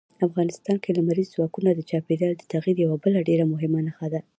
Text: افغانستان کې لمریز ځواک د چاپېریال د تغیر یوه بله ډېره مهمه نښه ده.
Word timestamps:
افغانستان 0.27 0.75
کې 0.83 0.95
لمریز 0.97 1.27
ځواک 1.33 1.53
د 1.77 1.81
چاپېریال 1.89 2.33
د 2.37 2.43
تغیر 2.53 2.77
یوه 2.85 2.97
بله 3.03 3.19
ډېره 3.29 3.45
مهمه 3.53 3.79
نښه 3.87 4.07
ده. 4.13 4.19